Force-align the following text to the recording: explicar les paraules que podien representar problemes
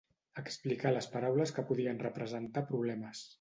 explicar 0.41 0.93
les 0.95 1.07
paraules 1.17 1.53
que 1.59 1.65
podien 1.69 2.01
representar 2.07 2.65
problemes 2.73 3.23